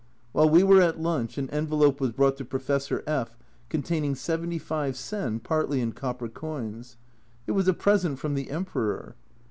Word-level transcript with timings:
While 0.31 0.49
we 0.49 0.63
were 0.63 0.81
at 0.81 0.99
lunch 0.99 1.37
an 1.37 1.47
envelope 1.51 2.01
was 2.01 2.09
brought 2.11 2.35
to 2.37 2.43
Professor 2.45 3.03
F 3.05 3.37
containing 3.69 4.15
75 4.15 4.97
sen, 4.97 5.39
partly 5.39 5.79
in 5.79 5.91
copper 5.91 6.27
coins. 6.27 6.97
It 7.45 7.51
was 7.51 7.67
a 7.67 7.73
present 7.75 8.17
from 8.17 8.33
the 8.33 8.49
Emperor 8.49 9.15